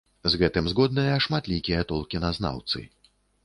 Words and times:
З 0.35 0.39
гэтым 0.43 0.69
згодныя 0.71 1.21
шматлікія 1.27 1.85
толкіназнаўцы. 1.95 2.79